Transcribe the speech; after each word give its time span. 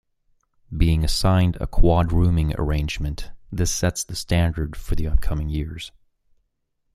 Being 0.75 1.03
assigned 1.03 1.57
a 1.61 1.67
quad 1.67 2.11
rooming 2.11 2.55
arrangement, 2.59 3.29
this 3.51 3.69
sets 3.69 4.03
the 4.03 4.15
standard 4.15 4.75
for 4.75 4.95
the 4.95 5.05
upcoming 5.05 5.47
years. 5.49 5.91